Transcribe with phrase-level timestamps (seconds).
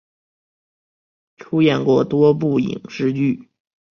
[1.37, 3.51] 出演过多部影视剧。